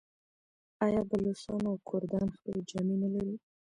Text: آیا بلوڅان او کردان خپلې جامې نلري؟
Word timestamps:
آیا 0.85 1.01
بلوڅان 1.09 1.61
او 1.71 1.75
کردان 1.89 2.27
خپلې 2.35 2.59
جامې 2.69 2.95
نلري؟ 3.01 3.35